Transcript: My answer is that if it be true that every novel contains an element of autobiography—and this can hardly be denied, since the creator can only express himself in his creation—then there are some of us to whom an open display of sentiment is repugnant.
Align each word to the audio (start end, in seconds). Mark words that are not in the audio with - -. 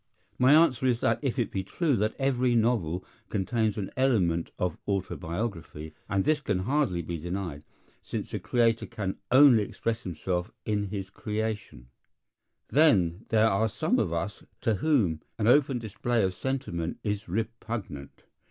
My 0.39 0.55
answer 0.55 0.87
is 0.87 0.99
that 1.01 1.19
if 1.21 1.37
it 1.37 1.51
be 1.51 1.63
true 1.63 1.95
that 1.97 2.15
every 2.17 2.55
novel 2.55 3.05
contains 3.29 3.77
an 3.77 3.91
element 3.95 4.49
of 4.57 4.79
autobiography—and 4.87 6.23
this 6.23 6.41
can 6.41 6.57
hardly 6.61 7.03
be 7.03 7.19
denied, 7.19 7.61
since 8.01 8.31
the 8.31 8.39
creator 8.39 8.87
can 8.87 9.19
only 9.29 9.61
express 9.61 10.01
himself 10.01 10.49
in 10.65 10.85
his 10.85 11.11
creation—then 11.11 11.85
there 13.29 13.47
are 13.47 13.69
some 13.69 13.99
of 13.99 14.11
us 14.11 14.43
to 14.61 14.73
whom 14.73 15.21
an 15.37 15.45
open 15.45 15.77
display 15.77 16.23
of 16.23 16.33
sentiment 16.33 16.97
is 17.03 17.29
repugnant. 17.29 18.23